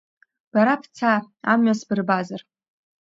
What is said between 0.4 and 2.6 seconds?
Бара бца, амҩа сбырбазар!